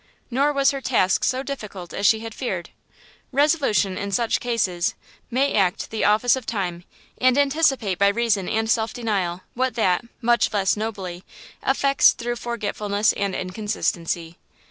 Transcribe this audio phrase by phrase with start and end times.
[0.31, 2.71] Nor was her task so difficult as she had feared;
[3.31, 4.95] resolution, in such cases,
[5.29, 6.85] may act the office of time,
[7.19, 11.23] and anticipate by reason and self denial, what that, much less nobly,
[11.63, 14.39] effects through forgetfulness and inconstancy.